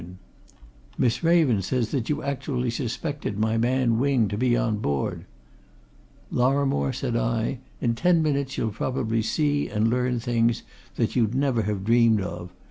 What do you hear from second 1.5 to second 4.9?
says that you actually suspected my man Wing to be on